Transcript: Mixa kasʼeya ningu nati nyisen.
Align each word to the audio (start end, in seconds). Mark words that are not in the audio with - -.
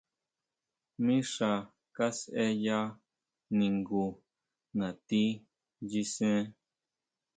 Mixa 1.05 1.51
kasʼeya 1.95 2.77
ningu 3.57 4.03
nati 4.77 5.21
nyisen. 5.89 6.41